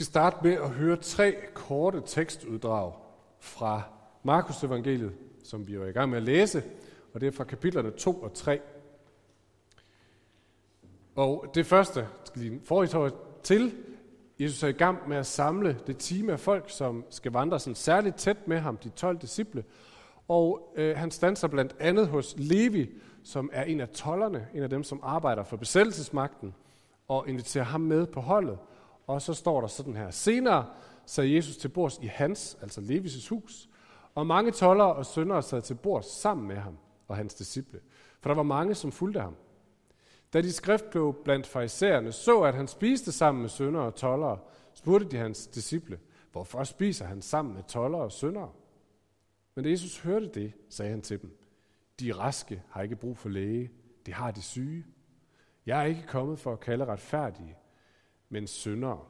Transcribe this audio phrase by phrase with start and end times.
[0.00, 2.92] skal starte med at høre tre korte tekstuddrag
[3.38, 3.82] fra
[4.22, 5.12] Markus evangeliet,
[5.44, 6.62] som vi er i gang med at læse,
[7.14, 8.60] og det er fra kapitlerne 2 og 3.
[11.14, 13.74] Og det første, skal lige forrige til,
[14.38, 17.74] Jesus er i gang med at samle det team af folk, som skal vandre sådan
[17.74, 19.64] særligt tæt med ham, de 12 disciple.
[20.28, 22.90] Og øh, han standser blandt andet hos Levi,
[23.24, 26.54] som er en af tollerne, en af dem, som arbejder for besættelsesmagten,
[27.08, 28.58] og inviterer ham med på holdet.
[29.10, 30.10] Og så står der sådan her.
[30.10, 30.66] Senere
[31.06, 33.68] sad Jesus til bords i hans, altså Levis' hus,
[34.14, 37.80] og mange tollere og søndere sad til bords sammen med ham og hans disciple.
[38.20, 39.36] For der var mange, som fulgte ham.
[40.32, 44.38] Da de skriftkloge blandt farisæerne så, at han spiste sammen med søndere og tollere,
[44.74, 45.98] spurgte de hans disciple,
[46.32, 48.50] hvorfor spiser han sammen med tollere og søndere?
[49.54, 51.38] Men da Jesus hørte det, sagde han til dem,
[52.00, 53.70] de raske har ikke brug for læge,
[54.06, 54.84] det har de syge.
[55.66, 57.56] Jeg er ikke kommet for at kalde retfærdige,
[58.30, 59.00] men syndere.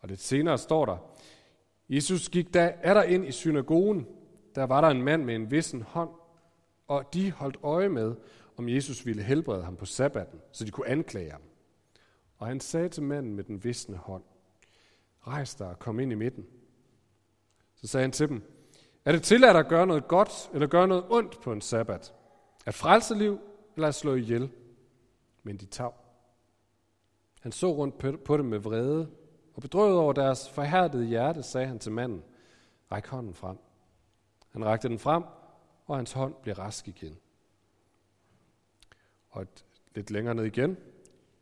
[0.00, 0.96] Og lidt senere står der,
[1.88, 4.06] Jesus gik da er der ind i synagogen.
[4.54, 6.10] Der var der en mand med en vissen hånd,
[6.88, 8.14] og de holdt øje med,
[8.56, 11.42] om Jesus ville helbrede ham på sabbaten, så de kunne anklage ham.
[12.38, 14.22] Og han sagde til manden med den visne hånd,
[15.26, 16.46] rejs dig og kom ind i midten.
[17.76, 18.42] Så sagde han til dem,
[19.04, 22.14] er det tilladt at gøre noget godt eller gøre noget ondt på en sabbat?
[22.66, 23.38] At frelse liv
[23.76, 24.50] eller at slå ihjel?
[25.42, 25.94] Men de tav.
[27.40, 29.10] Han så rundt på dem med vrede,
[29.54, 32.22] og bedrøvet over deres forhærdede hjerte, sagde han til manden,
[32.92, 33.56] ræk hånden frem.
[34.50, 35.22] Han rakte den frem,
[35.86, 37.16] og hans hånd blev rask igen.
[39.30, 40.76] Og et, lidt længere ned igen.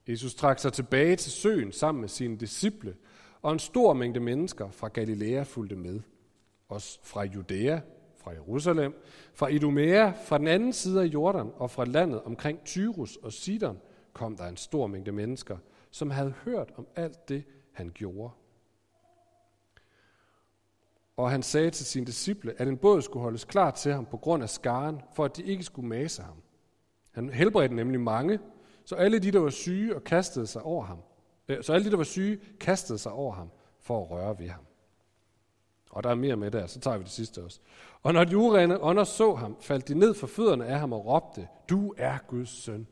[0.08, 2.96] Jesus trak sig tilbage til søen sammen med sine disciple,
[3.42, 6.00] og en stor mængde mennesker fra Galilea fulgte med.
[6.68, 7.80] Også fra Judæa,
[8.16, 8.94] fra Jerusalem,
[9.34, 13.80] fra Idumea, fra den anden side af Jordan og fra landet omkring Tyrus og Sidon
[14.12, 15.56] kom der en stor mængde mennesker,
[15.90, 18.30] som havde hørt om alt det, han gjorde.
[21.16, 24.16] Og han sagde til sine disciple, at en båd skulle holdes klar til ham på
[24.16, 26.42] grund af skaren, for at de ikke skulle mase ham.
[27.10, 28.38] Han helbredte nemlig mange,
[28.84, 30.98] så alle de, der var syge og kastede sig over ham,
[31.48, 33.50] øh, så alle de, der var syge, kastede sig over ham
[33.80, 34.64] for at røre ved ham.
[35.90, 37.60] Og der er mere med der, så tager vi det sidste også.
[38.02, 41.06] Og når de urene ånder så ham, faldt de ned for fødderne af ham og
[41.06, 42.86] råbte, du er Guds søn.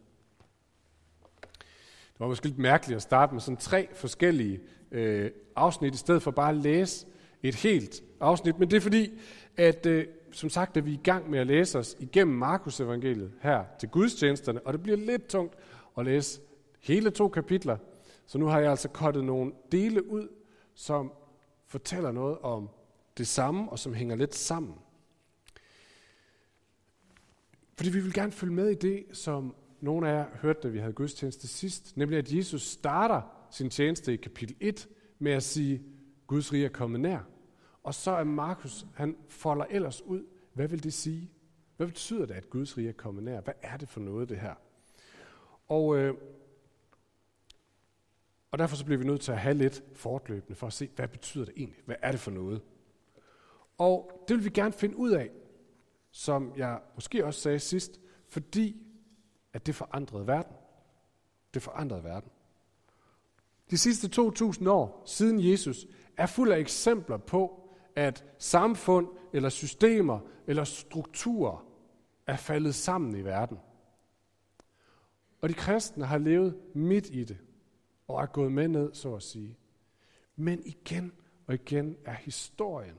[2.17, 4.61] Det var måske lidt mærkeligt at starte med sådan tre forskellige
[4.93, 7.07] øh, afsnit, i stedet for bare at læse
[7.43, 8.59] et helt afsnit.
[8.59, 9.13] Men det er fordi,
[9.57, 13.33] at øh, som sagt er vi i gang med at læse os igennem Markus evangeliet
[13.41, 15.55] her til gudstjenesterne, og det bliver lidt tungt
[15.99, 16.41] at læse
[16.81, 17.77] hele to kapitler.
[18.27, 20.29] Så nu har jeg altså kottet nogle dele ud,
[20.75, 21.13] som
[21.67, 22.69] fortæller noget om
[23.19, 24.75] det samme, og som hænger lidt sammen.
[27.77, 30.79] Fordi vi vil gerne følge med i det, som nogle af jer hørte, da vi
[30.79, 34.89] havde gudstjeneste sidst, nemlig at Jesus starter sin tjeneste i kapitel 1
[35.19, 35.83] med at sige,
[36.27, 37.19] Guds rige er kommet nær.
[37.83, 41.31] Og så er Markus, han folder ellers ud, hvad vil det sige?
[41.77, 43.41] Hvad betyder det, at Guds rige er kommet nær?
[43.41, 44.55] Hvad er det for noget, det her?
[45.69, 46.15] Og, øh,
[48.51, 51.09] og derfor så bliver vi nødt til at have lidt fortløbende for at se, hvad
[51.09, 51.83] betyder det egentlig?
[51.85, 52.63] Hvad er det for noget?
[53.79, 55.31] Og det vil vi gerne finde ud af,
[56.11, 58.86] som jeg måske også sagde sidst, fordi
[59.57, 60.57] at det forandrede verden.
[61.55, 62.31] Det forandrede verden.
[63.71, 65.87] De sidste 2000 år siden Jesus
[66.17, 71.67] er fuld af eksempler på, at samfund eller systemer eller strukturer
[72.27, 73.59] er faldet sammen i verden.
[75.41, 77.39] Og de kristne har levet midt i det
[78.09, 79.57] og er gået med ned, så at sige.
[80.37, 81.13] Men igen
[81.47, 82.99] og igen er historien,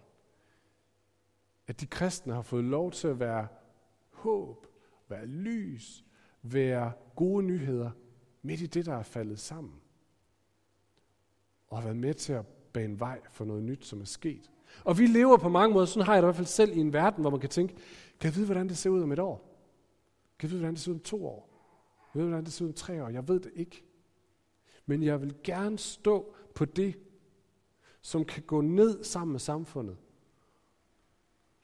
[1.68, 3.48] at de kristne har fået lov til at være
[4.12, 4.68] håb,
[5.10, 6.07] være lys,
[6.54, 7.92] være gode nyheder
[8.42, 9.74] midt i det, der er faldet sammen.
[11.68, 14.52] Og har været med til at bane vej for noget nyt, som er sket.
[14.84, 16.80] Og vi lever på mange måder, sådan har jeg det i hvert fald selv i
[16.80, 17.76] en verden, hvor man kan tænke,
[18.20, 19.38] kan jeg vide, hvordan det ser ud om et år?
[20.40, 21.50] Kan jeg vide, hvordan det ser ud om to år?
[22.12, 23.10] Kan jeg vide, hvordan det ser ud om tre år?
[23.10, 23.84] Jeg ved det ikke.
[24.86, 27.00] Men jeg vil gerne stå på det,
[28.02, 29.98] som kan gå ned sammen med samfundet,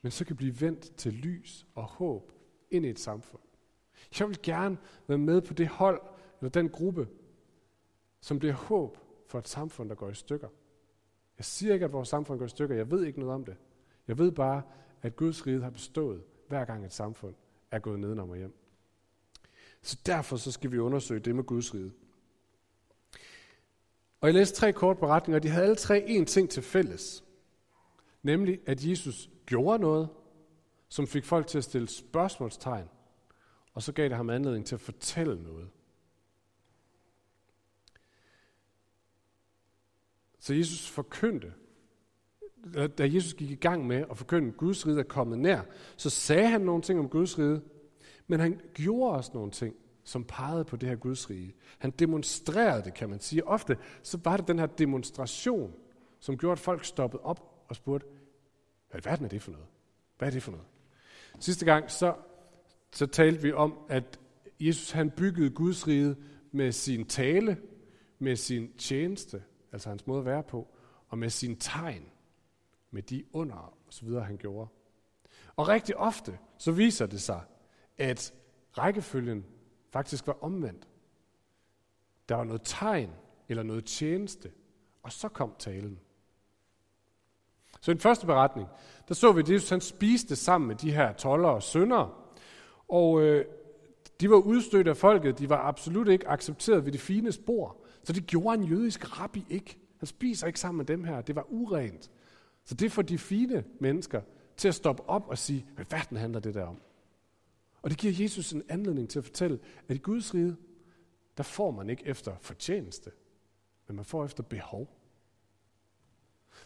[0.01, 2.31] men så kan blive vendt til lys og håb
[2.71, 3.41] ind i et samfund.
[4.19, 4.77] Jeg vil gerne
[5.07, 6.01] være med på det hold,
[6.41, 7.07] eller den gruppe,
[8.21, 10.47] som bliver håb for et samfund, der går i stykker.
[11.37, 12.75] Jeg siger ikke, at vores samfund går i stykker.
[12.75, 13.55] Jeg ved ikke noget om det.
[14.07, 14.61] Jeg ved bare,
[15.01, 17.35] at Guds rige har bestået, hver gang et samfund
[17.71, 18.55] er gået nedenom og hjem.
[19.81, 21.93] Så derfor så skal vi undersøge det med Guds rige.
[24.21, 27.23] Og jeg læste tre kort beretninger, og de havde alle tre én ting til fælles.
[28.21, 30.09] Nemlig, at Jesus gjorde noget,
[30.89, 32.89] som fik folk til at stille spørgsmålstegn
[33.73, 35.69] og så gav det ham anledning til at fortælle noget.
[40.39, 41.53] Så Jesus forkyndte,
[42.97, 45.61] da Jesus gik i gang med at forkynde, at Guds rige er kommet nær,
[45.97, 47.61] så sagde han nogle ting om Guds rige,
[48.27, 51.55] men han gjorde også nogle ting, som pegede på det her Guds rige.
[51.77, 53.47] Han demonstrerede det, kan man sige.
[53.47, 55.73] Ofte så var det den her demonstration,
[56.19, 58.07] som gjorde, at folk stoppede op og spurgte,
[58.91, 59.67] hvad er det for noget?
[60.17, 60.67] Hvad er det for noget?
[61.39, 62.15] Sidste gang, så,
[62.93, 64.19] så talte vi om, at
[64.59, 66.15] Jesus han byggede Guds rige
[66.51, 67.57] med sin tale,
[68.19, 70.67] med sin tjeneste, altså hans måde at være på,
[71.09, 72.05] og med sin tegn,
[72.91, 74.69] med de under og så videre, han gjorde.
[75.55, 77.41] Og rigtig ofte, så viser det sig,
[77.97, 78.33] at
[78.77, 79.45] rækkefølgen
[79.91, 80.87] faktisk var omvendt.
[82.29, 83.11] Der var noget tegn
[83.49, 84.51] eller noget tjeneste,
[85.03, 85.99] og så kom talen.
[87.81, 88.67] Så i den første beretning,
[89.07, 92.22] der så vi, at Jesus han spiste sammen med de her toller og syndere,
[92.87, 93.45] og øh,
[94.21, 97.77] de var udstødt af folket, de var absolut ikke accepteret ved det fine spor.
[98.03, 99.77] Så det gjorde en jødisk rabbi ikke.
[99.97, 102.11] Han spiser ikke sammen med dem her, det var urent.
[102.65, 104.21] Så det får de fine mennesker
[104.57, 106.81] til at stoppe op og sige, hvad verden handler det der om?
[107.81, 110.55] Og det giver Jesus en anledning til at fortælle, at i Guds rige,
[111.37, 113.11] der får man ikke efter fortjeneste,
[113.87, 114.97] men man får efter behov.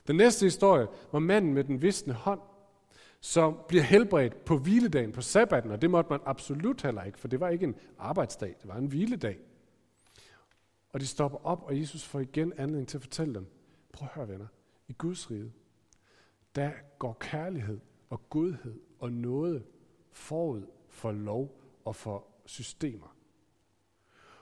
[0.08, 2.40] Den næste historie var manden med den visne hånd,
[3.20, 7.28] som bliver helbredt på hviledagen, på sabbaten, og det måtte man absolut heller ikke, for
[7.28, 9.40] det var ikke en arbejdsdag, det var en hviledag.
[10.90, 13.48] Og de stopper op, og Jesus får igen anledning til at fortælle dem,
[13.94, 14.48] prøv at høre venner,
[14.88, 15.54] i Guds rige,
[16.56, 17.80] der går kærlighed
[18.10, 19.64] og godhed og noget
[20.12, 23.16] forud for lov og for systemer.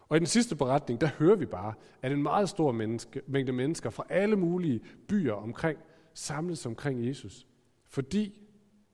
[0.10, 3.52] Og i den sidste beretning, der hører vi bare, at en meget stor menneske, mængde
[3.52, 5.80] mennesker fra alle mulige byer omkring
[6.14, 7.48] samles omkring Jesus.
[7.86, 8.45] Fordi,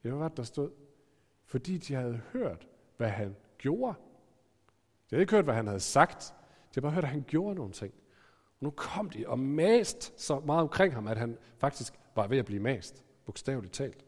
[0.04, 0.72] ja, hvad var det, der stod?
[1.46, 2.68] Fordi de havde hørt,
[2.98, 3.94] hvad han gjorde.
[5.10, 6.34] De havde ikke hørt, hvad han havde sagt.
[6.40, 7.94] De havde bare hørt, at han gjorde nogle ting.
[8.48, 12.38] Og nu kom de og mast så meget omkring ham, at han faktisk var ved
[12.38, 14.06] at blive mast, bogstaveligt talt.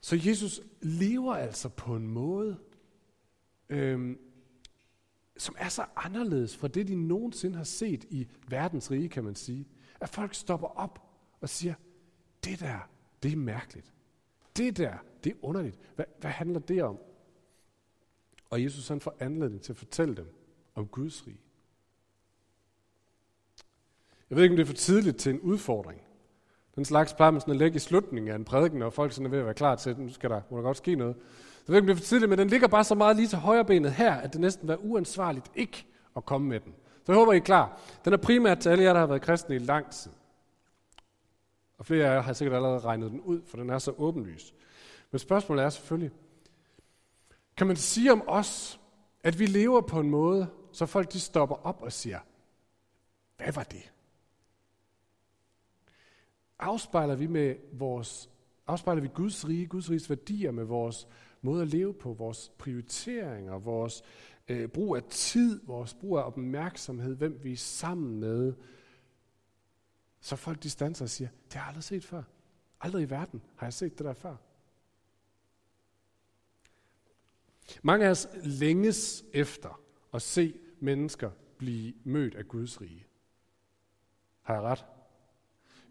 [0.00, 2.58] Så Jesus lever altså på en måde,
[3.68, 4.18] øhm,
[5.36, 9.34] som er så anderledes fra det, de nogensinde har set i verdens rige, kan man
[9.34, 9.68] sige.
[10.00, 11.02] At folk stopper op
[11.40, 11.74] og siger,
[12.44, 12.88] det der,
[13.22, 13.92] det er mærkeligt.
[14.56, 14.94] Det der,
[15.24, 15.78] det er underligt.
[15.94, 16.98] Hvad, hvad handler det om?
[18.50, 20.34] Og Jesus han får anledning til at fortælle dem
[20.74, 21.40] om Guds rige.
[24.30, 26.00] Jeg ved ikke, om det er for tidligt til en udfordring.
[26.74, 29.26] Den slags plejer man sådan at lægge i slutningen af en prædiken, og folk sådan
[29.26, 31.16] er ved at være klar til, at nu skal der, må der godt ske noget.
[31.66, 33.92] Så det er for tidligt, men den ligger bare så meget lige til højre benet
[33.92, 35.86] her, at det næsten er uansvarligt ikke
[36.16, 36.74] at komme med den.
[37.06, 37.80] Så jeg håber, I er klar.
[38.04, 40.10] Den er primært til alle jer, der har været kristne i lang tid.
[41.80, 44.54] Og flere af jer har sikkert allerede regnet den ud, for den er så åbenlys.
[45.10, 46.10] Men spørgsmålet er selvfølgelig,
[47.56, 48.80] kan man sige om os,
[49.24, 52.18] at vi lever på en måde, så folk de stopper op og siger,
[53.36, 53.92] hvad var det?
[56.60, 58.30] afspejler vi med vores,
[58.66, 61.08] afspejler vi Guds rige, Guds riges værdier med vores
[61.42, 64.02] måde at leve på, vores prioriteringer, vores
[64.48, 68.54] øh, brug af tid, vores brug af opmærksomhed, hvem vi er sammen med.
[70.20, 72.22] Så folk de standser og siger, det har jeg aldrig set før.
[72.80, 74.36] Aldrig i verden har jeg set det der før.
[77.82, 79.80] Mange af os længes efter
[80.14, 83.06] at se mennesker blive mødt af Guds rige.
[84.42, 84.84] Har jeg ret?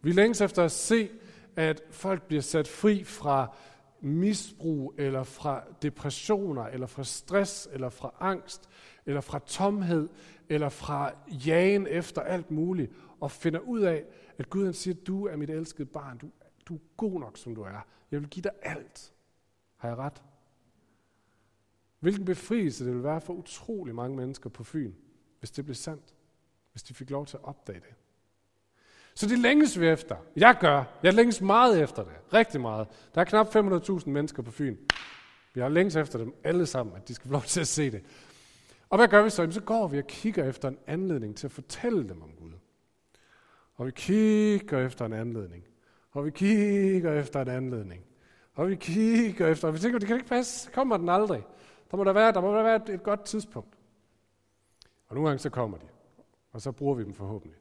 [0.01, 1.09] Vi længes efter at se,
[1.55, 3.55] at folk bliver sat fri fra
[4.01, 8.69] misbrug, eller fra depressioner, eller fra stress, eller fra angst,
[9.09, 10.09] eller fra tomhed,
[10.49, 11.11] eller fra
[11.45, 14.05] jagen efter alt muligt, og finder ud af,
[14.37, 16.29] at Gud han siger, du er mit elskede barn, du,
[16.65, 17.85] du er god nok, som du er.
[18.11, 19.13] Jeg vil give dig alt.
[19.77, 20.23] Har jeg ret?
[21.99, 24.93] Hvilken befrielse det vil være for utrolig mange mennesker på Fyn,
[25.39, 26.13] hvis det blev sandt.
[26.71, 27.95] Hvis de fik lov til at opdage det.
[29.13, 30.15] Så det længes vi efter.
[30.35, 30.83] Jeg gør.
[31.03, 32.13] Jeg længes meget efter det.
[32.33, 32.87] Rigtig meget.
[33.15, 34.77] Der er knap 500.000 mennesker på Fyn.
[35.53, 37.91] Vi har længes efter dem alle sammen, at de skal få lov til at se
[37.91, 38.03] det.
[38.89, 39.41] Og hvad gør vi så?
[39.41, 42.51] Jamen, så går vi og kigger efter en anledning til at fortælle dem om Gud.
[43.75, 45.63] Og vi kigger efter en anledning.
[46.11, 48.03] Og vi kigger efter en anledning.
[48.53, 51.45] Og vi kigger efter, og vi tænker, det kan ikke passe, så kommer den aldrig.
[51.91, 53.77] Der må der være, der må der være et, et godt tidspunkt.
[55.07, 55.85] Og nogle gange så kommer de,
[56.51, 57.59] og så bruger vi dem forhåbentlig.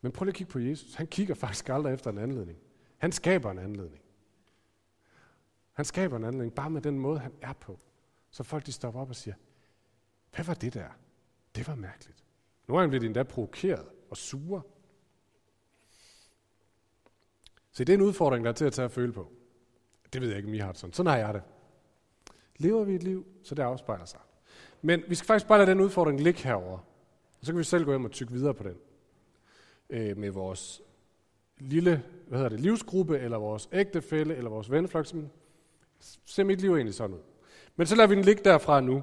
[0.00, 0.94] Men prøv lige at kigge på Jesus.
[0.94, 2.58] Han kigger faktisk aldrig efter en anledning.
[2.98, 4.02] Han skaber en anledning.
[5.72, 7.78] Han skaber en anledning bare med den måde, han er på.
[8.30, 9.34] Så folk de stopper op og siger,
[10.34, 10.88] hvad var det der?
[11.56, 12.24] Det var mærkeligt.
[12.68, 14.66] Nu er han blevet endda provokeret og sur.
[17.72, 19.32] Så det er en udfordring, der er til at tage at føle på.
[20.12, 20.92] Det ved jeg ikke, om I har det sådan.
[20.92, 21.42] Sådan har jeg det.
[22.56, 24.20] Lever vi et liv, så det afspejler sig.
[24.82, 26.78] Men vi skal faktisk bare lade den udfordring ligge herover.
[27.40, 28.76] Og så kan vi selv gå hjem og tykke videre på den.
[29.90, 30.82] øh, med vores
[31.58, 35.06] lille hvad hedder det, livsgruppe, eller vores ægtefælle, eller vores venneflok,
[36.24, 37.20] ser mit liv egentlig sådan ud.
[37.76, 39.02] Men så lader vi den ligge derfra nu,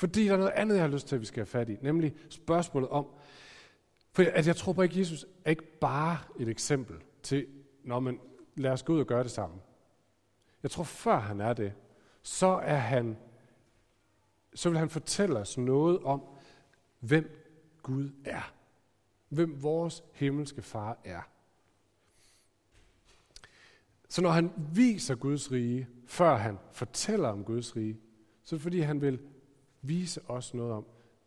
[0.00, 1.76] fordi der er noget andet, jeg har lyst til, at vi skal have fat i,
[1.82, 3.06] nemlig spørgsmålet om,
[4.12, 7.46] for at jeg tror på, at Jesus er ikke bare et eksempel til,
[7.84, 8.20] når man
[8.56, 9.60] lad os gå ud og gøre det sammen.
[10.62, 11.72] Jeg tror, før han er det,
[12.22, 13.16] så er han,
[14.54, 16.22] så vil han fortælle os noget om,
[17.00, 18.52] hvem Gud er.
[19.28, 21.22] Hvem vores himmelske far er.
[24.08, 28.00] Så når han viser Guds rige, før han fortæller om Guds rige,
[28.42, 29.20] så er det fordi, han vil
[29.82, 30.86] vise os noget om,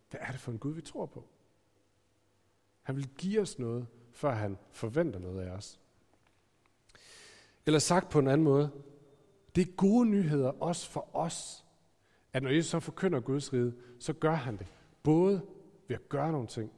[0.10, 1.26] hvad er det for en Gud, vi tror på.
[2.82, 5.80] Han vil give os noget, før han forventer noget af os.
[7.66, 8.72] Eller sagt på en anden måde,
[9.56, 11.66] det er gode nyheder også for os,
[12.34, 14.68] at når Jesus så forkynder Guds rige, så gør han det.
[15.04, 15.42] Både
[15.88, 16.72] ved at gøre nogle ting,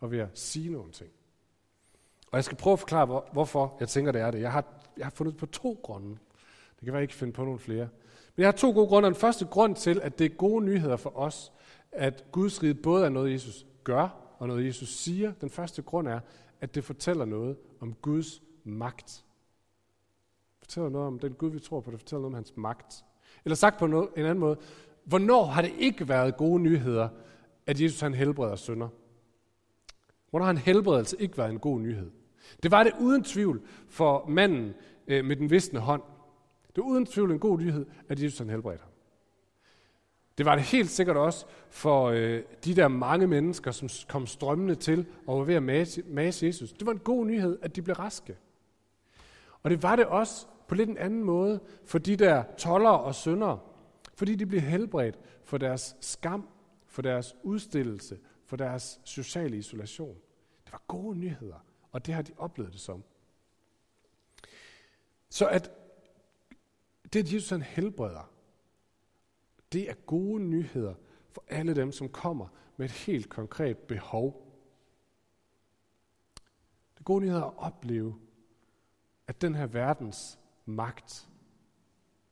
[0.00, 1.10] og ved at sige nogle ting.
[2.30, 4.40] Og jeg skal prøve at forklare, hvorfor jeg tænker, det er det.
[4.40, 4.64] Jeg har,
[4.96, 6.08] jeg har fundet på to grunde.
[6.08, 7.88] Det kan være, jeg ikke finde på nogle flere.
[8.36, 9.06] Men jeg har to gode grunde.
[9.06, 11.52] Den første grund til, at det er gode nyheder for os,
[11.92, 15.32] at Guds rige både er noget, Jesus gør, og noget, Jesus siger.
[15.40, 16.20] Den første grund er,
[16.60, 19.24] at det fortæller noget om Guds magt.
[20.60, 21.90] Det fortæller noget om den Gud, vi tror på.
[21.90, 23.04] Det fortæller noget om hans magt.
[23.44, 24.56] Eller sagt på noget, en anden måde.
[25.04, 27.08] Hvornår har det ikke været gode nyheder,
[27.66, 28.88] at Jesus han helbreder sønder?
[30.30, 32.10] Hvornår har en helbredelse ikke været en god nyhed?
[32.62, 34.74] Det var det uden tvivl for manden
[35.06, 36.02] øh, med den visne hånd.
[36.76, 38.92] Det var uden tvivl en god nyhed, at Jesus han helbredte ham.
[40.38, 44.74] Det var det helt sikkert også for øh, de der mange mennesker, som kom strømmende
[44.74, 46.72] til og var ved at mase, mase Jesus.
[46.72, 48.36] Det var en god nyhed, at de blev raske.
[49.62, 53.14] Og det var det også på lidt en anden måde for de der toller og
[53.14, 53.58] syndere,
[54.14, 56.48] fordi de blev helbredt for deres skam,
[56.86, 60.16] for deres udstillelse, for deres sociale isolation.
[60.64, 63.04] Det var gode nyheder, og det har de oplevet det som.
[65.30, 65.70] Så at
[67.12, 68.30] det, at Jesus han helbreder,
[69.72, 70.94] det er gode nyheder
[71.30, 74.42] for alle dem, som kommer med et helt konkret behov.
[76.94, 78.18] Det er gode nyheder at opleve,
[79.26, 81.28] at den her verdens magt,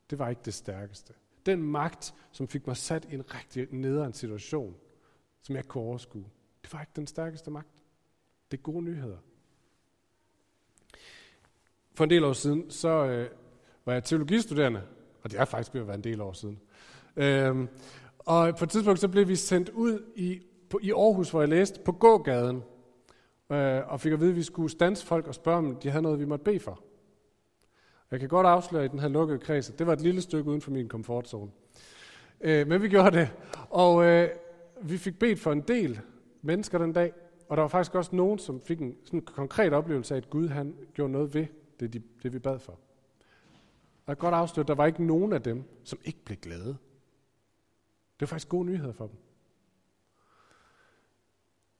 [0.09, 1.13] det var ikke det stærkeste.
[1.45, 4.75] Den magt, som fik mig sat i en rigtig nederen situation,
[5.41, 6.25] som jeg kunne overskue,
[6.61, 7.83] det var ikke den stærkeste magt.
[8.51, 9.17] Det er gode nyheder.
[11.93, 13.29] For en del år siden, så øh,
[13.85, 14.81] var jeg teologistuderende,
[15.23, 16.59] og det er faktisk ved at være en del år siden.
[17.15, 17.67] Øhm,
[18.19, 20.39] og på et tidspunkt så blev vi sendt ud i,
[20.69, 22.63] på, i Aarhus, hvor jeg læste, på gågaden,
[23.51, 26.01] øh, og fik at vide, at vi skulle stanse folk og spørge, om de havde
[26.03, 26.79] noget, vi måtte bede for.
[28.11, 30.49] Jeg kan godt afsløre i den her lukkede kreds, at det var et lille stykke
[30.49, 31.51] uden for min komfortzone.
[32.41, 33.29] Øh, men vi gjorde det,
[33.69, 34.29] og øh,
[34.81, 35.99] vi fik bedt for en del
[36.41, 37.13] mennesker den dag,
[37.49, 40.29] og der var faktisk også nogen, som fik en sådan en konkret oplevelse af, at
[40.29, 41.45] Gud han gjorde noget ved
[41.79, 42.79] det, de, det vi bad for.
[44.05, 46.37] Og jeg kan godt afsløre, at der var ikke nogen af dem, som ikke blev
[46.37, 46.77] glade.
[48.13, 49.17] Det var faktisk gode nyheder for dem.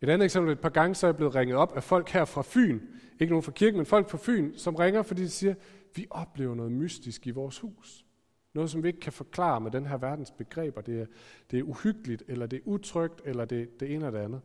[0.01, 2.25] Et andet eksempel, et par gange så er jeg blevet ringet op af folk her
[2.25, 2.79] fra Fyn,
[3.20, 5.53] ikke nogen fra kirken, men folk fra Fyn, som ringer, fordi de siger,
[5.96, 8.05] vi oplever noget mystisk i vores hus.
[8.53, 10.82] Noget, som vi ikke kan forklare med den her verdens begreber.
[10.82, 11.05] Det er,
[11.51, 14.41] det er uhyggeligt, eller det er utrygt, eller det, det ene eller det andet.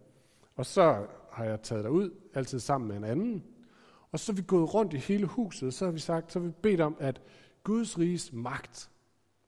[0.56, 3.44] Og så har jeg taget ud, altid sammen med en anden.
[4.12, 6.38] Og så er vi gået rundt i hele huset, og så har vi sagt, så
[6.38, 7.22] har vi bedt om, at
[7.64, 8.90] Guds riges magt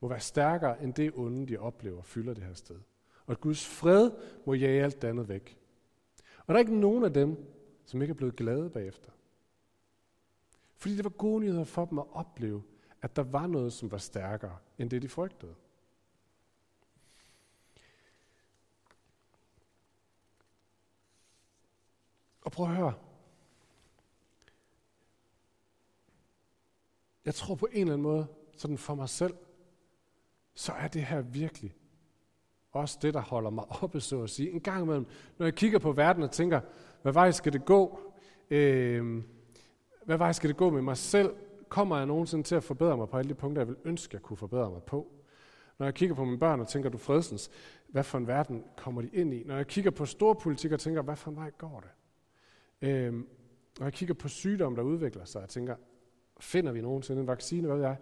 [0.00, 2.80] må være stærkere end det onde, de oplever, fylder det her sted.
[3.26, 4.10] Og at Guds fred
[4.46, 5.58] må jage alt det andet væk.
[6.46, 7.36] Og der er ikke nogen af dem,
[7.84, 9.10] som ikke er blevet glade bagefter.
[10.76, 12.62] Fordi det var gode nyheder for dem at opleve,
[13.02, 15.54] at der var noget, som var stærkere end det, de frygtede.
[22.44, 22.94] Og prøv at høre.
[27.24, 28.26] Jeg tror på en eller anden måde,
[28.56, 29.34] sådan for mig selv,
[30.54, 31.74] så er det her virkelig
[32.72, 34.50] også det, der holder mig oppe, så at sige.
[34.50, 35.06] En gang imellem,
[35.38, 36.60] når jeg kigger på verden og tænker,
[37.02, 38.00] hvad vej skal det gå?
[38.50, 39.22] Øh,
[40.04, 41.34] hvad vej skal det gå med mig selv?
[41.68, 44.22] Kommer jeg nogensinde til at forbedre mig på alle de punkter, jeg vil ønske, jeg
[44.22, 45.12] kunne forbedre mig på?
[45.78, 47.50] Når jeg kigger på mine børn og tænker, du fredsens,
[47.88, 49.42] hvad for en verden kommer de ind i?
[49.44, 52.88] Når jeg kigger på storpolitik og tænker, hvad for en vej går det?
[52.88, 53.12] Øh,
[53.78, 55.76] når jeg kigger på sygdomme, der udvikler sig, og tænker,
[56.42, 57.96] finder vi nogensinde en vaccine, hvad ved jeg?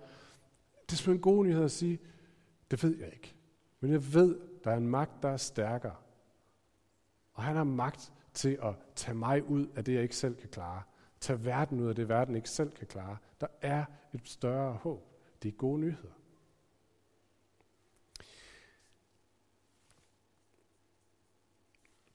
[0.87, 1.99] Det er simpelthen en god nyhed at sige,
[2.71, 3.35] det ved jeg ikke.
[3.81, 5.97] Men jeg ved, der er en magt, der er stærkere.
[7.33, 10.49] Og han har magt til at tage mig ud af det, jeg ikke selv kan
[10.49, 10.83] klare.
[11.21, 13.17] Tage verden ud af det, verden ikke selv kan klare.
[13.41, 15.07] Der er et større håb.
[15.43, 16.13] Det er gode nyheder.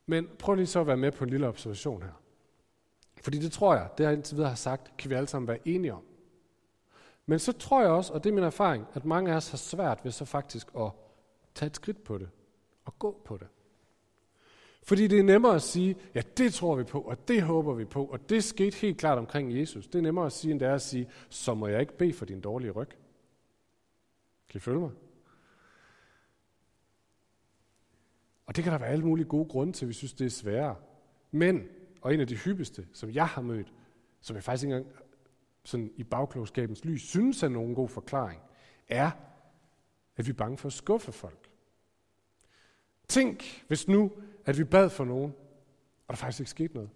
[0.06, 2.22] Men prøv lige så at være med på en lille observation her.
[3.22, 5.68] Fordi det tror jeg, det jeg indtil videre har sagt, kan vi alle sammen være
[5.68, 6.04] enige om.
[7.26, 9.58] Men så tror jeg også, og det er min erfaring, at mange af os har
[9.58, 10.90] svært ved så faktisk at
[11.54, 12.28] tage et skridt på det
[12.84, 13.46] og gå på det.
[14.82, 17.84] Fordi det er nemmere at sige, ja, det tror vi på, og det håber vi
[17.84, 19.86] på, og det skete helt klart omkring Jesus.
[19.86, 22.12] Det er nemmere at sige, end det er at sige, så må jeg ikke bede
[22.12, 22.88] for din dårlige ryg.
[24.48, 24.90] Kan I følge mig?
[28.46, 30.30] Og det kan der være alle mulige gode grunde til, at vi synes, det er
[30.30, 30.76] sværere.
[31.30, 31.68] Men,
[32.00, 33.72] og en af de hyppigste, som jeg har mødt,
[34.20, 34.96] som jeg faktisk ikke engang
[35.66, 38.42] sådan i bagklogskabens lys synes er nogen god forklaring,
[38.88, 39.10] er,
[40.16, 41.50] at vi er bange for at skuffe folk.
[43.08, 44.12] Tænk, hvis nu,
[44.44, 45.34] at vi bad for nogen,
[46.08, 46.90] og der faktisk ikke skete noget.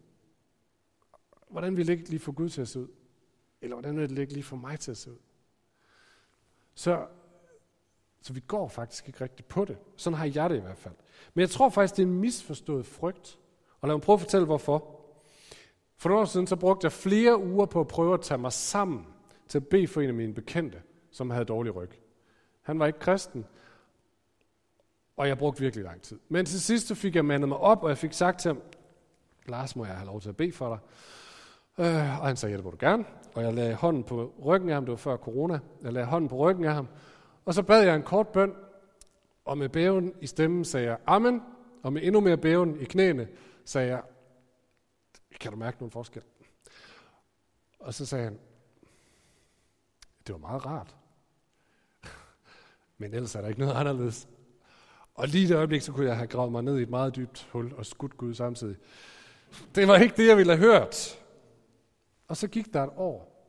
[1.50, 2.88] Hvordan ville det ikke lige få Gud til at se ud?
[3.60, 5.18] Eller hvordan ville det ikke lige få mig til at se ud?
[6.74, 7.06] Så,
[8.20, 9.78] så vi går faktisk ikke rigtigt på det.
[9.96, 10.94] Sådan har jeg det i hvert fald.
[11.34, 13.38] Men jeg tror faktisk, det er en misforstået frygt.
[13.80, 14.99] Og lad mig prøve at fortælle, hvorfor.
[16.00, 18.52] For nogle år siden, så brugte jeg flere uger på at prøve at tage mig
[18.52, 19.06] sammen
[19.48, 20.78] til at bede for en af mine bekendte,
[21.10, 21.90] som havde dårlig ryg.
[22.62, 23.46] Han var ikke kristen,
[25.16, 26.18] og jeg brugte virkelig lang tid.
[26.28, 28.62] Men til sidst så fik jeg mandet mig op, og jeg fik sagt til ham,
[29.46, 30.78] Lars, må jeg have lov til at bede for dig?
[31.86, 33.04] Øh, og han sagde, ja, det må du gerne.
[33.34, 35.58] Og jeg lagde hånden på ryggen af ham, det var før corona.
[35.82, 36.88] Jeg lagde hånden på ryggen af ham,
[37.44, 38.52] og så bad jeg en kort bøn,
[39.44, 41.42] og med bæven i stemmen sagde jeg, Amen,
[41.82, 43.28] og med endnu mere bæven i knæene
[43.64, 44.02] sagde jeg,
[45.40, 46.22] kan du mærke nogen forskel?
[47.78, 48.40] Og så sagde han,
[50.26, 50.96] det var meget rart.
[52.98, 54.28] Men ellers er der ikke noget anderledes.
[55.14, 57.16] Og lige i det øjeblik, så kunne jeg have gravet mig ned i et meget
[57.16, 58.76] dybt hul og skudt Gud samtidig.
[59.74, 61.24] Det var ikke det, jeg ville have hørt.
[62.28, 63.46] Og så gik der et år,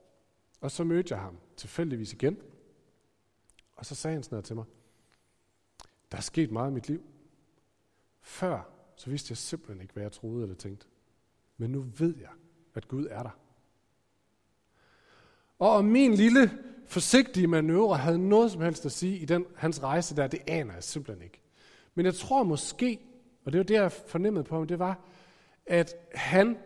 [0.61, 2.41] og så mødte jeg ham tilfældigvis igen.
[3.75, 4.65] Og så sagde han sådan noget til mig.
[6.11, 7.03] Der er sket meget i mit liv.
[8.21, 10.87] Før, så vidste jeg simpelthen ikke, hvad jeg troede eller tænkte.
[11.61, 12.29] Men nu ved jeg,
[12.75, 13.39] at Gud er der.
[15.59, 16.51] Og om min lille
[16.87, 20.73] forsigtige manøvre havde noget som helst at sige i den, hans rejse der, det aner
[20.73, 21.41] jeg simpelthen ikke.
[21.95, 22.99] Men jeg tror måske,
[23.45, 24.99] og det var det, jeg fornemmede på ham, det var,
[25.65, 26.57] at han,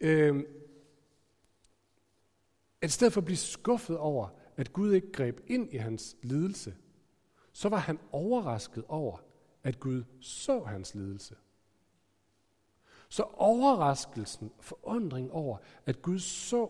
[0.00, 0.44] øh,
[2.82, 6.16] at i stedet for at blive skuffet over, at Gud ikke greb ind i hans
[6.22, 6.74] lidelse,
[7.52, 9.18] så var han overrasket over,
[9.62, 11.34] at Gud så hans lidelse.
[13.08, 16.68] Så overraskelsen, forundring over, at Gud så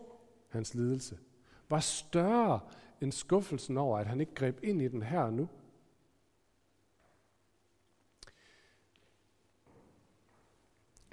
[0.49, 1.19] hans lidelse,
[1.69, 2.61] var større
[3.01, 5.49] end skuffelsen over, at han ikke greb ind i den her og nu.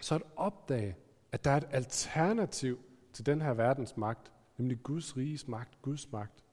[0.01, 0.95] Så at opdage,
[1.31, 2.79] at der er et alternativ
[3.13, 6.43] til den her verdens magt, nemlig Guds riges magt, Guds magt.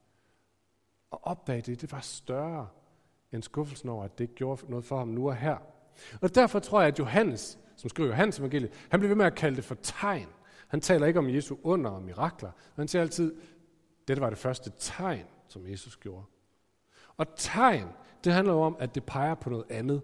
[1.11, 2.69] Og opdage det, det var større
[3.31, 5.57] end skuffelsen over, at det ikke gjorde noget for ham nu og her.
[6.21, 9.35] Og derfor tror jeg, at Johannes, som skriver Johannes evangeliet, han bliver ved med at
[9.35, 10.27] kalde det for tegn.
[10.67, 12.51] Han taler ikke om Jesu under og mirakler.
[12.75, 13.35] Han siger altid,
[14.07, 16.25] dette var det første tegn, som Jesus gjorde.
[17.17, 17.87] Og tegn,
[18.23, 20.01] det handler jo om, at det peger på noget andet.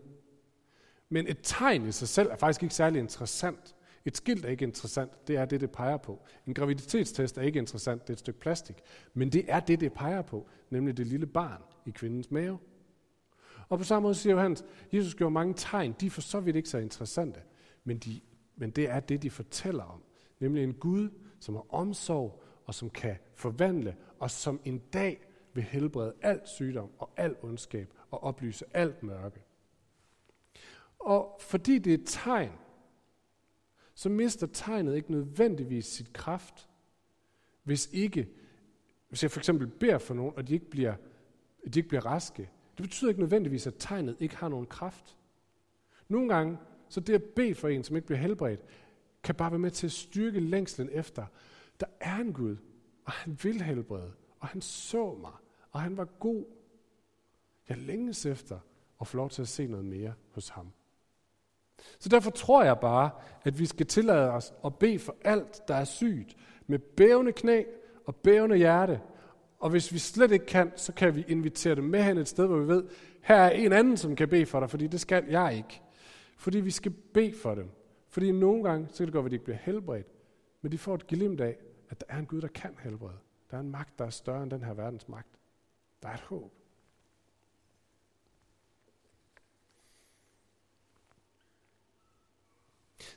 [1.09, 3.75] Men et tegn i sig selv er faktisk ikke særlig interessant.
[4.05, 6.25] Et skilt er ikke interessant, det er det, det peger på.
[6.45, 8.75] En graviditetstest er ikke interessant, det er et stykke plastik.
[9.13, 12.59] Men det er det, det peger på, nemlig det lille barn i kvindens mave.
[13.69, 16.55] Og på samme måde siger Johannes, Jesus gjorde mange tegn, de er for så vidt
[16.55, 17.39] ikke så interessante,
[17.87, 18.21] men, de,
[18.55, 20.03] men det er det, de fortæller om.
[20.39, 25.63] Nemlig en Gud, som har omsorg og som kan forvandle, og som en dag vil
[25.63, 29.43] helbrede al sygdom og al ondskab og oplyse alt mørke.
[30.99, 32.51] Og fordi det er et tegn,
[33.93, 36.69] så mister tegnet ikke nødvendigvis sit kraft,
[37.63, 38.29] hvis ikke,
[39.09, 40.95] hvis jeg for eksempel beder for nogen, og de ikke bliver,
[41.73, 45.17] de ikke bliver raske, det betyder ikke nødvendigvis, at tegnet ikke har nogen kraft.
[46.07, 46.57] Nogle gange,
[46.89, 48.63] så det at bede for en, som ikke bliver helbredt,
[49.23, 51.25] kan bare være med til at styrke længslen efter.
[51.79, 52.55] Der er en Gud,
[53.05, 55.31] og han vil helbrede, og han så mig,
[55.71, 56.45] og han var god.
[57.69, 58.59] Jeg længes efter
[59.01, 60.71] at få lov til at se noget mere hos ham.
[61.99, 63.09] Så derfor tror jeg bare,
[63.43, 66.35] at vi skal tillade os at bede for alt, der er sygt,
[66.67, 67.63] med bævende knæ
[68.05, 69.01] og bævende hjerte.
[69.59, 72.47] Og hvis vi slet ikke kan, så kan vi invitere dem med hen et sted,
[72.47, 72.83] hvor vi ved,
[73.21, 75.81] her er en anden, som kan bede for dig, fordi det skal jeg ikke.
[76.37, 77.69] Fordi vi skal bede for dem.
[78.07, 80.07] Fordi nogle gange, så kan det godt at de ikke bliver helbredt,
[80.61, 81.57] men de får et glimt af,
[81.89, 83.17] at der er en Gud, der kan helbrede.
[83.51, 85.39] Der er en magt, der er større end den her verdens magt.
[86.01, 86.53] Der er et håb.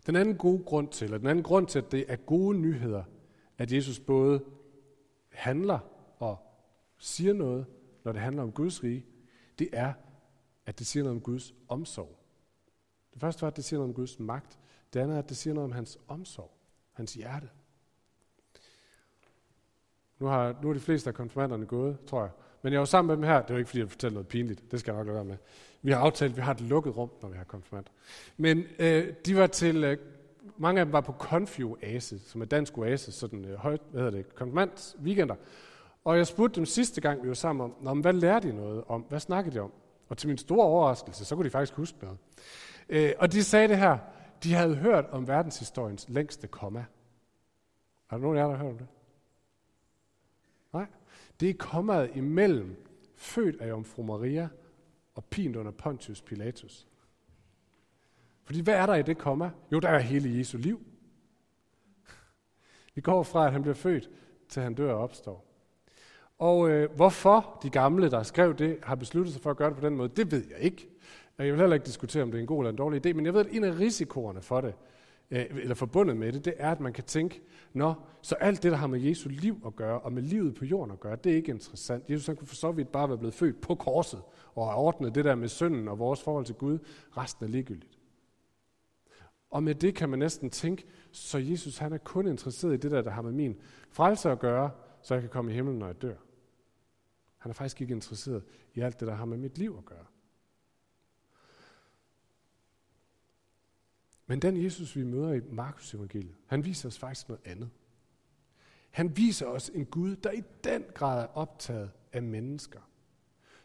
[0.06, 3.04] Den anden gode grund til, eller den anden grund til, at det er gode nyheder,
[3.58, 4.44] at Jesus både
[5.28, 5.78] handler
[6.18, 6.38] og
[6.98, 7.66] siger noget,
[8.04, 9.06] når det handler om Guds rige,
[9.58, 9.92] det er,
[10.66, 12.19] at det siger noget om Guds omsorg.
[13.12, 14.58] Det første var, at det siger noget om Guds magt.
[14.94, 16.50] Det andet er, at det siger noget om hans omsorg,
[16.92, 17.48] hans hjerte.
[20.18, 22.30] Nu har, nu er de fleste af konfirmanderne gået, tror jeg.
[22.62, 23.42] Men jeg var sammen med dem her.
[23.42, 24.70] Det er jo ikke, fordi jeg fortæller noget pinligt.
[24.70, 25.36] Det skal jeg nok lade være med.
[25.82, 27.86] Vi har aftalt, at vi har et lukket rum, når vi har konfirmand.
[28.36, 29.84] Men øh, de var til...
[29.84, 29.98] Øh,
[30.56, 34.02] mange af dem var på Confio Ase, som er dansk oase, sådan øh, højt, hvad
[34.02, 35.34] hedder det, konfirmands weekender.
[36.04, 38.56] Og jeg spurgte dem sidste gang, vi var sammen om, Nå, men hvad lærte de
[38.56, 39.00] noget om?
[39.08, 39.72] Hvad snakkede de om?
[40.08, 42.18] Og til min store overraskelse, så kunne de faktisk huske noget.
[42.90, 43.98] Øh, og de sagde det her,
[44.42, 46.84] de havde hørt om verdenshistoriens længste komma.
[48.10, 48.88] Er der nogen af jer, der har hørt om det?
[50.72, 50.86] Nej.
[51.40, 54.48] Det er kommet imellem født af Jomfru Maria
[55.14, 56.86] og pint under Pontius Pilatus.
[58.44, 59.50] Fordi hvad er der i det komma?
[59.72, 60.80] Jo, der er hele Jesu liv.
[62.94, 64.10] Vi går fra, at han bliver født,
[64.48, 65.46] til han dør og opstår.
[66.38, 69.78] Og øh, hvorfor de gamle, der skrev det, har besluttet sig for at gøre det
[69.78, 70.88] på den måde, det ved jeg ikke.
[71.44, 73.26] Jeg vil heller ikke diskutere, om det er en god eller en dårlig idé, men
[73.26, 74.74] jeg ved, at en af risikoerne for det,
[75.30, 78.72] øh, eller forbundet med det, det er, at man kan tænke, nå, så alt det,
[78.72, 81.32] der har med Jesu liv at gøre, og med livet på jorden at gøre, det
[81.32, 82.10] er ikke interessant.
[82.10, 84.22] Jesus han kunne for så vidt bare være blevet født på korset,
[84.54, 86.78] og have ordnet det der med synden og vores forhold til Gud,
[87.16, 87.98] resten er ligegyldigt.
[89.50, 92.90] Og med det kan man næsten tænke, så Jesus han er kun interesseret i det
[92.90, 94.70] der, der har med min frelse at gøre,
[95.02, 96.14] så jeg kan komme i himlen, når jeg dør.
[97.38, 98.42] Han er faktisk ikke interesseret
[98.74, 100.04] i alt det, der har med mit liv at gøre.
[104.30, 107.70] Men den Jesus, vi møder i Markus evangeliet, han viser os faktisk noget andet.
[108.90, 112.80] Han viser os en Gud, der i den grad er optaget af mennesker.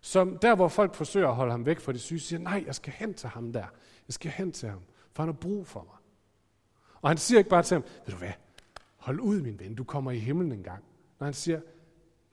[0.01, 2.75] Som der, hvor folk forsøger at holde ham væk fra det syge, siger, nej, jeg
[2.75, 3.65] skal hen til ham der.
[4.07, 4.81] Jeg skal hen til ham,
[5.13, 5.97] for han har brug for mig.
[7.01, 8.33] Og han siger ikke bare til ham, ved du hvad,
[8.95, 10.83] hold ud min ven, du kommer i himlen en gang.
[11.19, 11.57] Når han siger,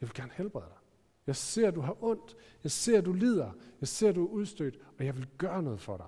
[0.01, 0.79] jeg vil gerne helbrede dig.
[1.27, 2.37] Jeg ser, at du har ondt.
[2.63, 3.53] Jeg ser, at du lider.
[3.81, 6.07] Jeg ser, at du er udstødt, og jeg vil gøre noget for dig.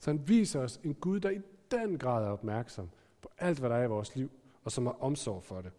[0.00, 2.90] Så han viser os en Gud, der i den grad er opmærksom
[3.22, 4.30] på alt, hvad der er i vores liv,
[4.64, 5.72] og som har omsorg for det.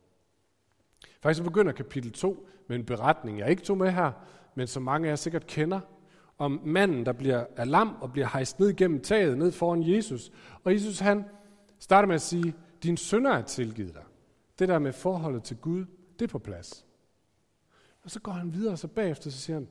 [1.21, 4.11] Faktisk begynder kapitel 2 med en beretning, jeg ikke tog med her,
[4.55, 5.79] men som mange af jer sikkert kender,
[6.37, 10.31] om manden, der bliver alarm lam og bliver hejst ned gennem taget, ned foran Jesus.
[10.63, 11.25] Og Jesus han
[11.79, 14.03] starter med at sige, din sønner er tilgivet dig.
[14.59, 15.85] Det der med forholdet til Gud,
[16.19, 16.85] det er på plads.
[18.03, 19.67] Og så går han videre, og så bagefter så siger han,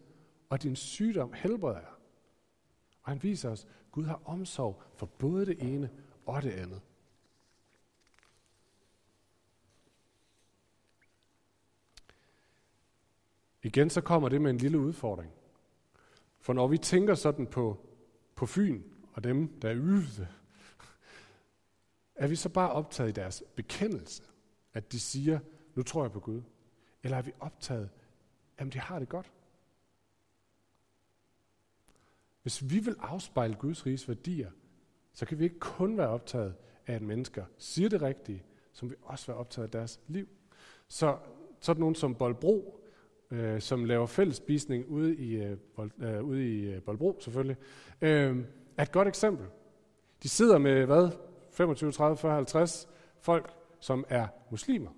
[0.48, 1.88] og din sygdom helbreder jeg.
[3.02, 5.90] Og han viser os, Gud har omsorg for både det ene
[6.26, 6.80] og det andet.
[13.62, 15.32] Igen så kommer det med en lille udfordring.
[16.40, 17.86] For når vi tænker sådan på,
[18.34, 20.28] på Fyn og dem, der er ydelse,
[22.14, 24.22] er vi så bare optaget i deres bekendelse,
[24.72, 25.38] at de siger,
[25.74, 26.42] nu tror jeg på Gud?
[27.02, 27.90] Eller er vi optaget,
[28.58, 29.32] at de har det godt?
[32.42, 34.50] Hvis vi vil afspejle Guds riges værdier,
[35.12, 36.54] så kan vi ikke kun være optaget
[36.86, 40.28] af, at mennesker siger det rigtige, som vi også være optaget af deres liv.
[40.88, 41.16] Så
[41.60, 42.84] sådan nogen som Bolbro,
[43.30, 47.56] øh, som laver fællesspisning ude i, øh, Bold, øh, ude i øh, Bolbro selvfølgelig,
[48.00, 48.44] øh,
[48.76, 49.46] er et godt eksempel.
[50.22, 51.10] De sidder med, hvad,
[51.50, 52.88] 25, 30, 40, 50
[53.20, 53.50] folk,
[53.80, 54.90] som er muslimer,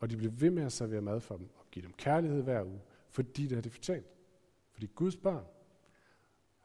[0.00, 2.64] og de bliver ved med at servere mad for dem, og give dem kærlighed hver
[2.64, 4.06] uge, fordi det har de fortjent.
[4.72, 5.44] Fordi Guds børn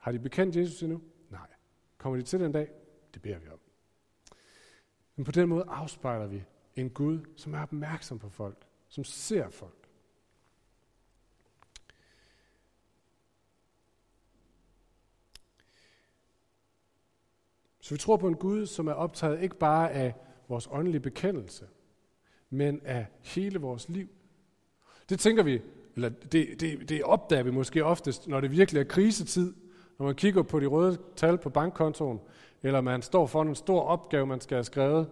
[0.05, 1.01] har de bekendt Jesus endnu?
[1.29, 1.47] Nej.
[1.97, 2.69] Kommer de til den dag?
[3.13, 3.59] Det beder vi om.
[5.15, 6.43] Men på den måde afspejler vi
[6.75, 9.89] en Gud, som er opmærksom på folk, som ser folk.
[17.79, 20.15] Så vi tror på en Gud, som er optaget ikke bare af
[20.47, 21.67] vores åndelige bekendelse,
[22.49, 24.09] men af hele vores liv.
[25.09, 25.61] Det tænker vi,
[25.95, 29.64] eller det, det, det opdager vi måske oftest, når det virkelig er krisetid,
[29.99, 32.19] når man kigger på de røde tal på bankkontoen,
[32.63, 35.07] eller man står for en stor opgave, man skal have skrevet,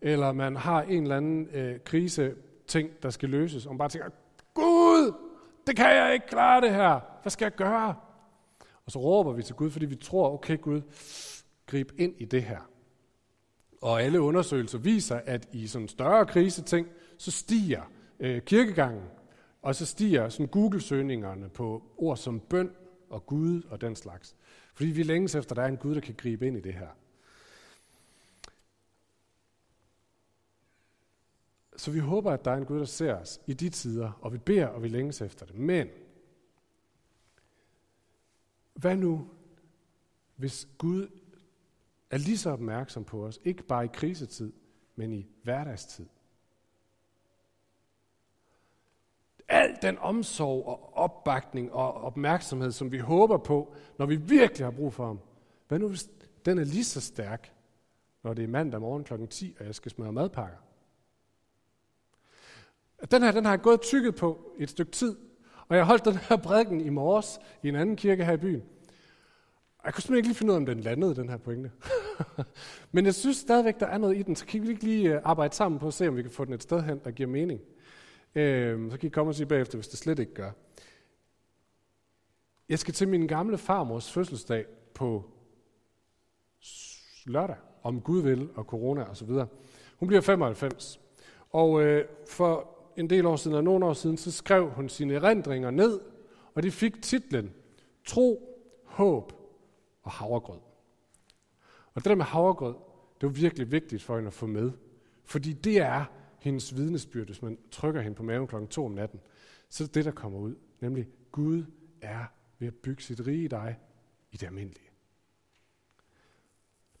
[0.00, 2.34] eller man har en eller anden øh, krise
[2.66, 4.08] ting, der skal løses, og man bare tænker,
[4.54, 5.12] Gud,
[5.66, 7.00] det kan jeg ikke klare det her.
[7.22, 7.94] Hvad skal jeg gøre?
[8.86, 10.82] Og så råber vi til Gud, fordi vi tror, okay Gud,
[11.66, 12.70] grib ind i det her.
[13.82, 16.86] Og alle undersøgelser viser, at i sådan større kriseting,
[17.18, 17.82] så stiger
[18.20, 19.04] øh, kirkegangen,
[19.62, 22.70] og så stiger sådan Google-søgningerne på ord som bøn
[23.10, 24.36] og Gud og den slags.
[24.74, 26.74] Fordi vi længes efter, at der er en Gud, der kan gribe ind i det
[26.74, 26.88] her.
[31.76, 34.32] Så vi håber, at der er en Gud, der ser os i de tider, og
[34.32, 35.54] vi beder, og vi længes efter det.
[35.54, 35.88] Men,
[38.74, 39.30] hvad nu,
[40.36, 41.08] hvis Gud
[42.10, 44.52] er lige så opmærksom på os, ikke bare i krisetid,
[44.96, 46.06] men i hverdagstid?
[49.48, 54.70] Al den omsorg og opbakning og opmærksomhed, som vi håber på, når vi virkelig har
[54.70, 55.20] brug for ham.
[55.68, 56.08] Hvad nu hvis
[56.44, 57.52] den er lige så stærk,
[58.22, 59.26] når det er mandag morgen kl.
[59.30, 60.56] 10, og jeg skal smøre madpakker?
[63.10, 65.16] Den her, den har jeg gået tykket på et stykke tid,
[65.68, 68.62] og jeg holdt den her prædiken i morges i en anden kirke her i byen.
[69.84, 71.70] Jeg kunne simpelthen ikke lige finde ud af, om den landede, den her pointe.
[72.92, 75.20] Men jeg synes stadigvæk, der er noget i den, så kan vi ikke lige øh,
[75.24, 77.28] arbejde sammen på at se, om vi kan få den et sted hen, der giver
[77.28, 77.60] mening.
[78.36, 80.50] Øh, så kan I komme og sige bagefter, hvis det slet ikke gør.
[82.68, 85.30] Jeg skal til min gamle farmors fødselsdag på
[87.26, 89.46] lørdag, om Gud vil, og corona og så videre.
[89.96, 91.00] Hun bliver 95.
[91.50, 95.14] Og øh, for en del år siden, og nogle år siden, så skrev hun sine
[95.14, 96.00] erindringer ned,
[96.54, 97.52] og de fik titlen
[98.06, 99.32] Tro, håb
[100.02, 100.58] og havregrød.
[101.94, 102.74] Og det der med havregrød,
[103.20, 104.72] det var virkelig vigtigt for hende at få med.
[105.24, 106.04] Fordi det er
[106.46, 109.20] hendes vidnesbyrd, hvis man trykker hende på maven klokken 2 om natten.
[109.68, 110.54] Så er det det, der kommer ud.
[110.80, 111.64] Nemlig, Gud
[112.00, 112.24] er
[112.58, 113.78] ved at bygge sit rige i dig
[114.32, 114.90] i det almindelige.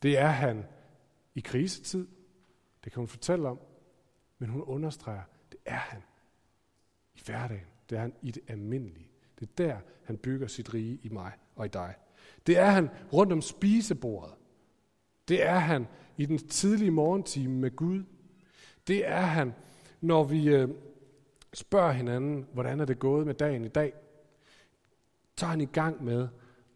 [0.02, 0.64] Det er han
[1.34, 2.06] i krisetid.
[2.84, 3.60] Det kan hun fortælle om.
[4.38, 6.02] Men hun understreger, det er han
[7.14, 7.66] i hverdagen.
[7.90, 9.10] Det er han i det almindelige.
[9.40, 11.94] Det er der, han bygger sit rige i mig og i dig.
[12.46, 14.34] Det er han rundt om spisebordet.
[15.28, 18.04] Det er han i den tidlige morgentime med Gud.
[18.86, 19.54] Det er han,
[20.00, 20.68] når vi øh,
[21.54, 23.92] spørger hinanden, hvordan er det gået med dagen i dag.
[25.36, 26.28] Tager han i gang med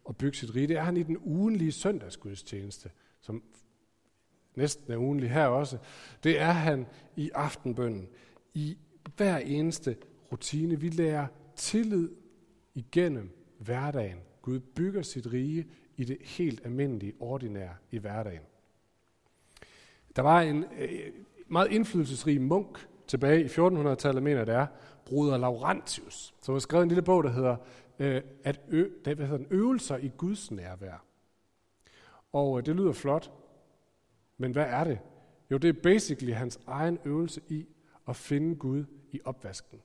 [0.09, 0.67] at bygge sit rige.
[0.67, 3.43] Det er han i den ugenlige søndagsgudstjeneste, som
[4.55, 5.77] næsten er ugenlig her også.
[6.23, 8.07] Det er han i aftenbønden.
[8.53, 8.77] I
[9.17, 9.97] hver eneste
[10.31, 10.79] rutine.
[10.79, 12.09] Vi lærer tillid
[12.73, 14.17] igennem hverdagen.
[14.41, 18.41] Gud bygger sit rige i det helt almindelige, ordinære i hverdagen.
[20.15, 21.11] Der var en øh,
[21.51, 24.67] meget indflydelsesrig munk tilbage i 1400-tallet, mener det er,
[25.05, 27.55] bruder Laurentius, som har skrevet en lille bog, der hedder,
[27.99, 31.05] øh, at ø, der, hvad hedder den, Øvelser i Guds nærvær.
[32.33, 33.31] Og øh, det lyder flot,
[34.37, 34.99] men hvad er det?
[35.51, 37.65] Jo, det er basically hans egen øvelse i
[38.07, 39.79] at finde Gud i opvasken.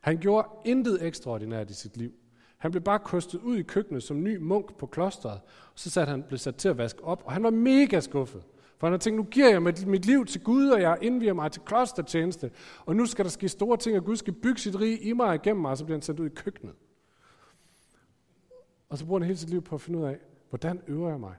[0.00, 2.12] Han gjorde intet ekstraordinært i sit liv.
[2.58, 5.40] Han blev bare kostet ud i køkkenet som ny munk på klosteret,
[5.72, 8.44] og så satte han, blev sat til at vaske op, og han var mega skuffet.
[8.84, 11.52] For han har tænkt, nu giver jeg mit liv til Gud, og jeg indviger mig
[11.52, 12.50] til klostertjeneste,
[12.86, 15.26] og nu skal der ske store ting, og Gud skal bygge sit rige i mig
[15.26, 16.74] og igennem mig, og så bliver han sendt ud i køkkenet.
[18.88, 20.18] Og så bruger han hele sit liv på at finde ud af,
[20.48, 21.34] hvordan øver jeg mig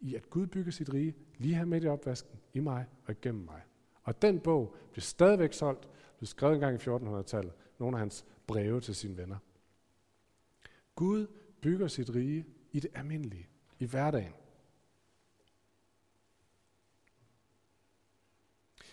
[0.00, 3.44] i at Gud bygger sit rige lige her midt i opvasken, i mig og igennem
[3.44, 3.60] mig.
[4.02, 8.80] Og den bog blev stadigvæk solgt, blev skrevet engang i 1400-tallet, nogle af hans breve
[8.80, 9.36] til sine venner.
[10.94, 11.26] Gud
[11.60, 14.32] bygger sit rige i det almindelige, i hverdagen.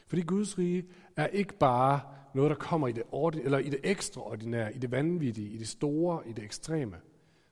[0.10, 2.00] Fordi Guds rige er ikke bare
[2.34, 5.68] noget, der kommer i det, ordin- eller i det ekstraordinære, i det vanvittige, i det
[5.68, 6.98] store, i det ekstreme.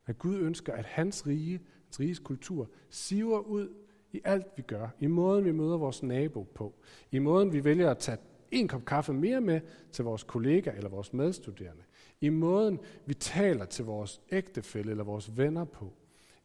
[0.07, 3.69] Men Gud ønsker, at hans rige, hans riges kultur, siver ud
[4.11, 4.87] i alt, vi gør.
[4.99, 6.73] I måden, vi møder vores nabo på.
[7.11, 8.17] I måden, vi vælger at tage
[8.51, 11.83] en kop kaffe mere med til vores kollega eller vores medstuderende.
[12.21, 15.93] I måden, vi taler til vores ægtefælle eller vores venner på.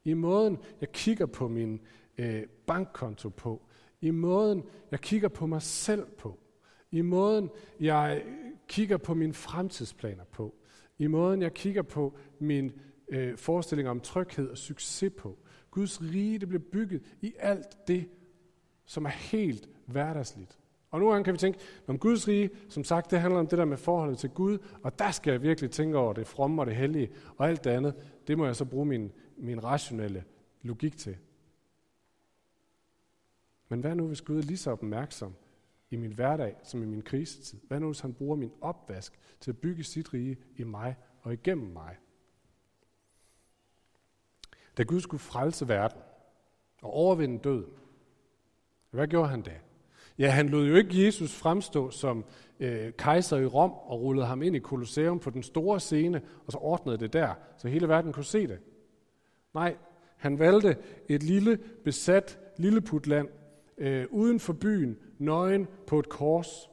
[0.04, 1.80] I måden, jeg kigger på min
[2.18, 3.62] øh, bankkonto på.
[4.02, 6.38] I måden, jeg kigger på mig selv på.
[6.90, 8.22] I måden, jeg
[8.68, 10.54] kigger på mine fremtidsplaner på.
[10.98, 12.72] I måden, jeg kigger på min
[13.08, 15.38] øh, forestilling om tryghed og succes på.
[15.70, 18.08] Guds rige, det bliver bygget i alt det,
[18.84, 20.58] som er helt hverdagsligt.
[20.90, 23.58] Og nogle gange kan vi tænke, om Guds rige, som sagt, det handler om det
[23.58, 26.66] der med forholdet til Gud, og der skal jeg virkelig tænke over det fromme og
[26.66, 27.94] det hellige, og alt det andet,
[28.26, 30.24] det må jeg så bruge min, min rationelle
[30.62, 31.16] logik til.
[33.72, 35.34] Men hvad nu, hvis Gud er lige så opmærksom
[35.90, 37.58] i min hverdag som i min krisetid?
[37.68, 41.32] Hvad nu, hvis han bruger min opvask til at bygge sit rige i mig og
[41.32, 41.96] igennem mig?
[44.76, 46.00] Da Gud skulle frelse verden
[46.82, 47.72] og overvinde døden,
[48.90, 49.54] hvad gjorde han da?
[50.18, 52.24] Ja, han lod jo ikke Jesus fremstå som
[52.60, 56.52] øh, kejser i Rom og rullede ham ind i Colosseum på den store scene, og
[56.52, 58.58] så ordnede det der, så hele verden kunne se det.
[59.54, 59.76] Nej,
[60.16, 60.76] han valgte
[61.08, 63.28] et lille, besat lilleputland
[63.82, 66.70] øh, uden for byen, nøgen på et kors.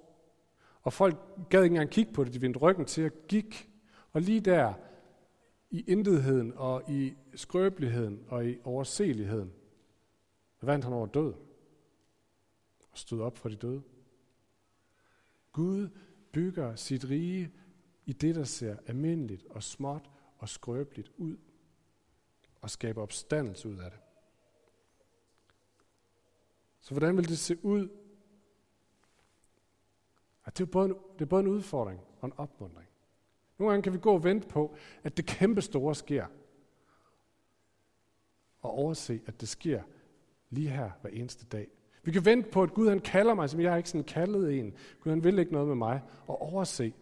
[0.81, 1.17] Og folk
[1.49, 3.69] gad ikke engang kigge på det, de vendte ryggen til og gik.
[4.11, 4.73] Og lige der,
[5.69, 9.51] i intetheden og i skrøbeligheden og i overseligheden,
[10.61, 11.33] vandt han over død
[12.91, 13.81] og stod op for de døde.
[15.51, 15.89] Gud
[16.31, 17.51] bygger sit rige
[18.05, 21.37] i det, der ser almindeligt og småt og skrøbeligt ud,
[22.61, 23.99] og skaber opstandelse ud af det.
[26.89, 27.89] Så hvordan vil det se ud?
[30.45, 32.89] At det, er både en, det er både en udfordring og en opmundring.
[33.59, 36.25] Nogle gange kan vi gå og vente på, at det kæmpe store sker.
[38.61, 39.83] Og overse, at det sker
[40.49, 41.67] lige her hver eneste dag.
[42.03, 44.73] Vi kan vente på, at Gud han kalder mig, som jeg ikke sådan kaldet en.
[44.99, 46.01] Gud han vil ikke noget med mig.
[46.27, 46.93] Og overse,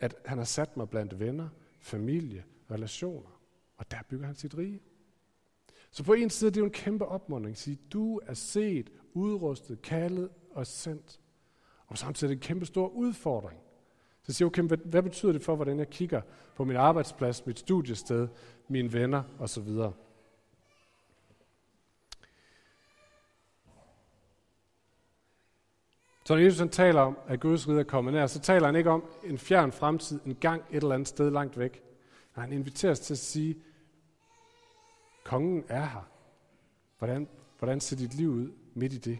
[0.00, 1.48] at han har sat mig blandt venner,
[1.80, 3.40] familie, relationer.
[3.76, 4.80] Og der bygger han sit rige.
[5.90, 7.56] Så på en side det er det jo en kæmpe opmuntring.
[7.56, 11.20] Sige, du er set, udrustet, kaldet og sendt.
[11.86, 13.60] Og samtidig er det en kæmpe stor udfordring.
[14.22, 16.20] Så siger okay, hvad, hvad betyder det for, hvordan jeg kigger
[16.56, 18.28] på min arbejdsplads, mit studiested,
[18.68, 19.68] mine venner osv.?
[26.26, 28.76] Så når Jesus han taler om, at Guds rige er kommet nær, så taler han
[28.76, 31.82] ikke om en fjern fremtid, en gang et eller andet sted langt væk.
[32.36, 33.56] Nej, han inviterer os til at sige,
[35.24, 36.08] kongen er her.
[36.98, 39.18] Hvordan, hvordan ser dit liv ud midt i det?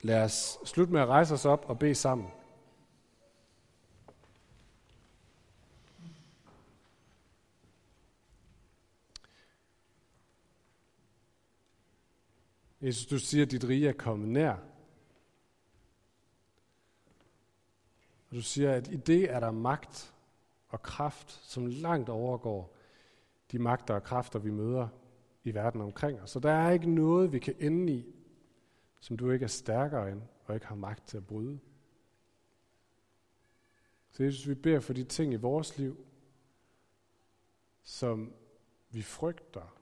[0.00, 2.30] Lad os slutte med at rejse os op og bede sammen.
[12.80, 14.52] Jesus, du siger, at dit rige er kommet nær.
[18.30, 20.14] Og du siger, at i det er der magt
[20.68, 22.74] og kraft, som langt overgår
[23.52, 24.88] de magter og kræfter, vi møder
[25.48, 26.30] i verden omkring os.
[26.30, 28.14] Så der er ikke noget, vi kan ende i,
[29.00, 31.58] som du ikke er stærkere end og ikke har magt til at bryde.
[34.10, 36.06] Så Jesus, vi beder for de ting i vores liv,
[37.82, 38.34] som
[38.90, 39.78] vi frygter.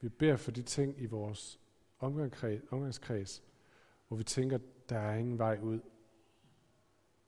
[0.00, 1.60] Vi beder for de ting i vores
[1.98, 3.42] omgangskreds,
[4.08, 5.80] hvor vi tænker, der er ingen vej ud.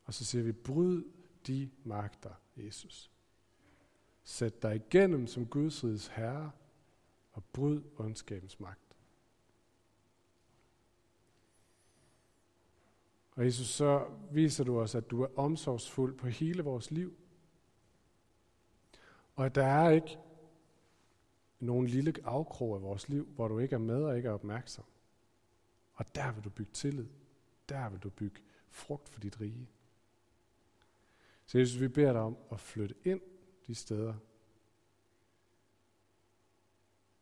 [0.04, 1.04] Og så siger vi, bryd
[1.46, 3.10] de magter, Jesus.
[4.30, 6.50] Sæt dig igennem som Guds riges herre,
[7.32, 8.96] og bryd ondskabens magt.
[13.36, 17.14] Og Jesus, så viser du os, at du er omsorgsfuld på hele vores liv.
[19.36, 20.18] Og at der er ikke
[21.60, 24.84] nogen lille afkrog af vores liv, hvor du ikke er med og ikke er opmærksom.
[25.94, 27.06] Og der vil du bygge tillid.
[27.68, 29.68] Der vil du bygge frugt for dit rige.
[31.46, 33.20] Så Jesus, vi beder dig om at flytte ind
[33.70, 34.14] de steder.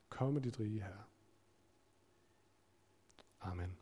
[0.09, 1.09] Kom med dit rige her.
[3.41, 3.79] Amen.